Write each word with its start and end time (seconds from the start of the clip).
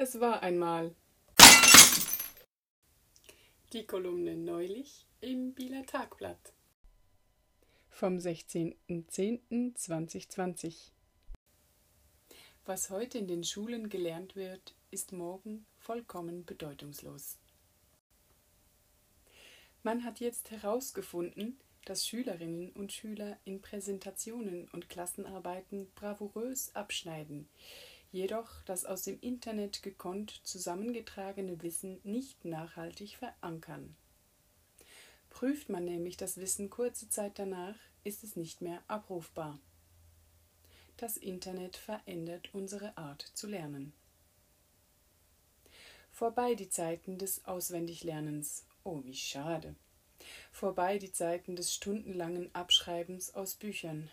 Es 0.00 0.20
war 0.20 0.44
einmal 0.44 0.94
die 3.72 3.84
Kolumne 3.84 4.36
neulich 4.36 5.08
im 5.20 5.54
Bieler 5.54 5.84
Tagblatt 5.86 6.52
vom 7.90 8.18
16.10.2020. 8.18 10.92
Was 12.64 12.90
heute 12.90 13.18
in 13.18 13.26
den 13.26 13.42
Schulen 13.42 13.88
gelernt 13.88 14.36
wird, 14.36 14.76
ist 14.92 15.10
morgen 15.10 15.66
vollkommen 15.78 16.44
bedeutungslos. 16.44 17.36
Man 19.82 20.04
hat 20.04 20.20
jetzt 20.20 20.52
herausgefunden, 20.52 21.58
dass 21.86 22.06
Schülerinnen 22.06 22.70
und 22.70 22.92
Schüler 22.92 23.36
in 23.44 23.60
Präsentationen 23.60 24.68
und 24.68 24.88
Klassenarbeiten 24.88 25.90
bravourös 25.96 26.72
abschneiden, 26.76 27.48
jedoch 28.10 28.62
das 28.64 28.84
aus 28.84 29.02
dem 29.02 29.20
Internet 29.20 29.82
gekonnt 29.82 30.40
zusammengetragene 30.44 31.62
Wissen 31.62 32.00
nicht 32.04 32.44
nachhaltig 32.44 33.16
verankern. 33.16 33.96
Prüft 35.30 35.68
man 35.68 35.84
nämlich 35.84 36.16
das 36.16 36.38
Wissen 36.38 36.70
kurze 36.70 37.08
Zeit 37.08 37.38
danach, 37.38 37.76
ist 38.04 38.24
es 38.24 38.36
nicht 38.36 38.60
mehr 38.62 38.82
abrufbar. 38.88 39.58
Das 40.96 41.16
Internet 41.16 41.76
verändert 41.76 42.52
unsere 42.52 42.96
Art 42.96 43.22
zu 43.22 43.46
lernen. 43.46 43.92
Vorbei 46.10 46.56
die 46.56 46.68
Zeiten 46.68 47.18
des 47.18 47.44
Auswendiglernens. 47.44 48.66
Oh, 48.82 49.02
wie 49.04 49.14
schade. 49.14 49.76
Vorbei 50.50 50.98
die 50.98 51.12
Zeiten 51.12 51.54
des 51.54 51.72
stundenlangen 51.72 52.52
Abschreibens 52.54 53.34
aus 53.34 53.54
Büchern 53.54 54.10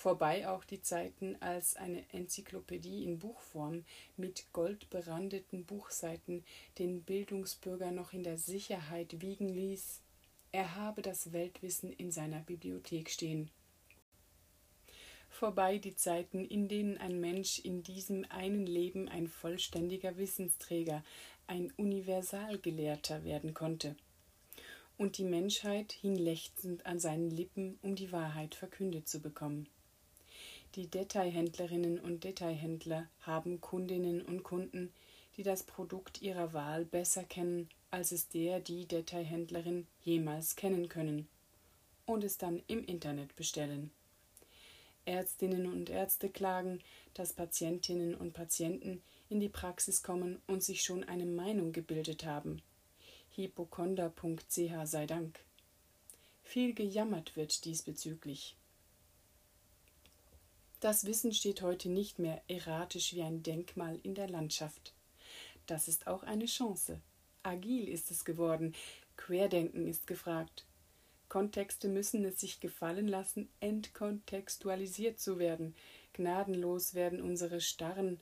vorbei 0.00 0.48
auch 0.48 0.64
die 0.64 0.80
Zeiten, 0.80 1.36
als 1.40 1.76
eine 1.76 2.02
Enzyklopädie 2.10 3.04
in 3.04 3.18
Buchform 3.18 3.84
mit 4.16 4.46
goldberandeten 4.54 5.66
Buchseiten 5.66 6.42
den 6.78 7.02
Bildungsbürger 7.02 7.90
noch 7.90 8.14
in 8.14 8.22
der 8.22 8.38
Sicherheit 8.38 9.20
wiegen 9.20 9.50
ließ, 9.50 10.00
er 10.52 10.74
habe 10.74 11.02
das 11.02 11.32
Weltwissen 11.32 11.92
in 11.92 12.10
seiner 12.10 12.40
Bibliothek 12.40 13.10
stehen. 13.10 13.50
Vorbei 15.28 15.76
die 15.76 15.94
Zeiten, 15.94 16.46
in 16.46 16.66
denen 16.66 16.96
ein 16.96 17.20
Mensch 17.20 17.58
in 17.58 17.82
diesem 17.82 18.24
einen 18.30 18.66
Leben 18.66 19.06
ein 19.06 19.28
vollständiger 19.28 20.16
Wissensträger, 20.16 21.04
ein 21.46 21.72
Universalgelehrter 21.76 23.22
werden 23.22 23.52
konnte. 23.52 23.96
Und 24.96 25.18
die 25.18 25.24
Menschheit 25.24 25.92
hing 25.92 26.16
lechzend 26.16 26.86
an 26.86 26.98
seinen 26.98 27.30
Lippen, 27.30 27.78
um 27.82 27.96
die 27.96 28.12
Wahrheit 28.12 28.54
verkündet 28.54 29.06
zu 29.06 29.20
bekommen. 29.20 29.68
Die 30.76 30.86
Detailhändlerinnen 30.86 31.98
und 31.98 32.22
Detailhändler 32.22 33.08
haben 33.22 33.60
Kundinnen 33.60 34.22
und 34.22 34.44
Kunden, 34.44 34.92
die 35.36 35.42
das 35.42 35.64
Produkt 35.64 36.22
ihrer 36.22 36.52
Wahl 36.52 36.84
besser 36.84 37.24
kennen, 37.24 37.68
als 37.90 38.12
es 38.12 38.28
der 38.28 38.60
die 38.60 38.86
Detailhändlerin 38.86 39.88
jemals 40.04 40.54
kennen 40.54 40.88
können 40.88 41.28
und 42.06 42.22
es 42.22 42.38
dann 42.38 42.62
im 42.68 42.84
Internet 42.84 43.34
bestellen. 43.34 43.90
Ärztinnen 45.06 45.66
und 45.66 45.90
Ärzte 45.90 46.28
klagen, 46.28 46.80
dass 47.14 47.32
Patientinnen 47.32 48.14
und 48.14 48.32
Patienten 48.32 49.02
in 49.28 49.40
die 49.40 49.48
Praxis 49.48 50.04
kommen 50.04 50.40
und 50.46 50.62
sich 50.62 50.82
schon 50.82 51.02
eine 51.04 51.26
Meinung 51.26 51.72
gebildet 51.72 52.24
haben. 52.24 52.62
Hypochonder.ch 53.34 54.84
sei 54.84 55.06
Dank. 55.06 55.40
Viel 56.44 56.74
gejammert 56.74 57.34
wird 57.36 57.64
diesbezüglich. 57.64 58.56
Das 60.80 61.04
Wissen 61.04 61.34
steht 61.34 61.60
heute 61.60 61.90
nicht 61.90 62.18
mehr 62.18 62.42
erratisch 62.48 63.12
wie 63.14 63.20
ein 63.20 63.42
Denkmal 63.42 64.00
in 64.02 64.14
der 64.14 64.30
Landschaft. 64.30 64.94
Das 65.66 65.88
ist 65.88 66.06
auch 66.06 66.22
eine 66.22 66.46
Chance. 66.46 67.02
Agil 67.42 67.86
ist 67.86 68.10
es 68.10 68.24
geworden, 68.24 68.74
Querdenken 69.18 69.86
ist 69.86 70.06
gefragt. 70.06 70.64
Kontexte 71.28 71.88
müssen 71.88 72.24
es 72.24 72.40
sich 72.40 72.60
gefallen 72.60 73.08
lassen, 73.08 73.50
entkontextualisiert 73.60 75.20
zu 75.20 75.38
werden. 75.38 75.74
Gnadenlos 76.14 76.94
werden 76.94 77.20
unsere 77.20 77.60
starren 77.60 78.18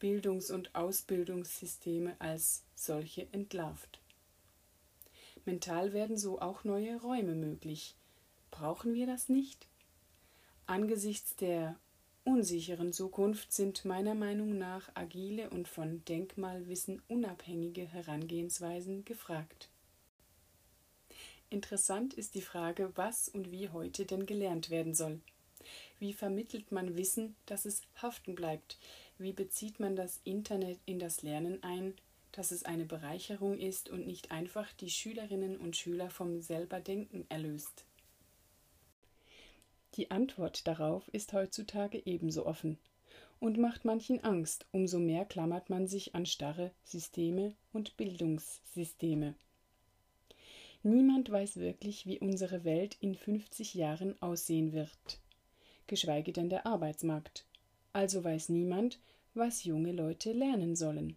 Bildungs- 0.00 0.50
und 0.50 0.74
Ausbildungssysteme 0.74 2.16
als 2.18 2.64
solche 2.74 3.28
entlarvt. 3.32 4.00
Mental 5.44 5.92
werden 5.92 6.16
so 6.16 6.40
auch 6.40 6.64
neue 6.64 7.00
Räume 7.00 7.36
möglich. 7.36 7.94
Brauchen 8.50 8.94
wir 8.94 9.06
das 9.06 9.28
nicht? 9.28 9.68
Angesichts 10.66 11.36
der 11.36 11.78
unsicheren 12.30 12.92
Zukunft 12.92 13.52
sind 13.52 13.84
meiner 13.84 14.14
Meinung 14.14 14.56
nach 14.56 14.88
agile 14.94 15.50
und 15.50 15.66
von 15.66 16.04
Denkmalwissen 16.04 17.02
unabhängige 17.08 17.84
Herangehensweisen 17.84 19.04
gefragt. 19.04 19.68
Interessant 21.50 22.14
ist 22.14 22.36
die 22.36 22.40
Frage, 22.40 22.92
was 22.94 23.28
und 23.28 23.50
wie 23.50 23.70
heute 23.70 24.06
denn 24.06 24.26
gelernt 24.26 24.70
werden 24.70 24.94
soll. 24.94 25.20
Wie 25.98 26.12
vermittelt 26.12 26.70
man 26.70 26.96
Wissen, 26.96 27.34
dass 27.46 27.64
es 27.64 27.82
haften 28.00 28.36
bleibt? 28.36 28.78
Wie 29.18 29.32
bezieht 29.32 29.80
man 29.80 29.96
das 29.96 30.20
Internet 30.22 30.78
in 30.86 31.00
das 31.00 31.22
Lernen 31.22 31.60
ein, 31.64 31.94
dass 32.30 32.52
es 32.52 32.62
eine 32.62 32.84
Bereicherung 32.84 33.58
ist 33.58 33.90
und 33.90 34.06
nicht 34.06 34.30
einfach 34.30 34.72
die 34.74 34.90
Schülerinnen 34.90 35.56
und 35.56 35.76
Schüler 35.76 36.10
vom 36.10 36.40
Selberdenken 36.40 37.26
erlöst? 37.28 37.84
Die 39.94 40.10
Antwort 40.10 40.66
darauf 40.66 41.08
ist 41.08 41.32
heutzutage 41.32 42.00
ebenso 42.06 42.46
offen 42.46 42.78
und 43.40 43.58
macht 43.58 43.84
manchen 43.84 44.22
Angst, 44.22 44.66
umso 44.70 44.98
mehr 44.98 45.24
klammert 45.24 45.70
man 45.70 45.86
sich 45.86 46.14
an 46.14 46.26
starre 46.26 46.70
Systeme 46.84 47.54
und 47.72 47.96
Bildungssysteme. 47.96 49.34
Niemand 50.82 51.30
weiß 51.30 51.56
wirklich, 51.56 52.06
wie 52.06 52.20
unsere 52.20 52.64
Welt 52.64 52.96
in 53.00 53.14
50 53.14 53.74
Jahren 53.74 54.20
aussehen 54.22 54.72
wird, 54.72 55.20
geschweige 55.86 56.32
denn 56.32 56.48
der 56.48 56.66
Arbeitsmarkt. 56.66 57.44
Also 57.92 58.22
weiß 58.22 58.50
niemand, 58.50 58.98
was 59.34 59.64
junge 59.64 59.92
Leute 59.92 60.32
lernen 60.32 60.76
sollen. 60.76 61.16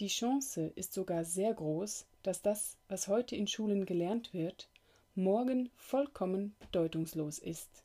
Die 0.00 0.08
Chance 0.08 0.72
ist 0.74 0.92
sogar 0.92 1.24
sehr 1.24 1.54
groß, 1.54 2.06
dass 2.22 2.42
das, 2.42 2.76
was 2.88 3.06
heute 3.06 3.36
in 3.36 3.46
Schulen 3.46 3.86
gelernt 3.86 4.34
wird, 4.34 4.68
morgen 5.14 5.70
vollkommen 5.76 6.54
bedeutungslos 6.58 7.38
ist. 7.38 7.84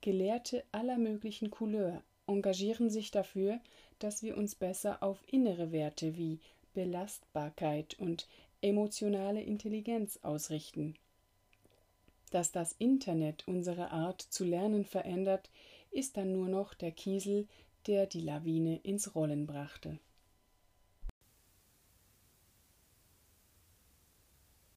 Gelehrte 0.00 0.64
aller 0.72 0.98
möglichen 0.98 1.50
Couleur 1.50 2.02
engagieren 2.26 2.90
sich 2.90 3.10
dafür, 3.10 3.60
dass 3.98 4.22
wir 4.22 4.36
uns 4.36 4.54
besser 4.54 5.02
auf 5.02 5.22
innere 5.26 5.72
Werte 5.72 6.16
wie 6.16 6.38
Belastbarkeit 6.74 7.98
und 7.98 8.28
emotionale 8.60 9.42
Intelligenz 9.42 10.18
ausrichten. 10.22 10.94
Dass 12.30 12.52
das 12.52 12.72
Internet 12.78 13.48
unsere 13.48 13.90
Art 13.90 14.20
zu 14.20 14.44
lernen 14.44 14.84
verändert, 14.84 15.50
ist 15.90 16.16
dann 16.18 16.32
nur 16.32 16.48
noch 16.48 16.74
der 16.74 16.92
Kiesel, 16.92 17.48
der 17.86 18.06
die 18.06 18.20
Lawine 18.20 18.80
ins 18.82 19.14
Rollen 19.14 19.46
brachte. 19.46 19.98